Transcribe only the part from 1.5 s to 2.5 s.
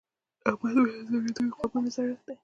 غوږونه زړښت دی.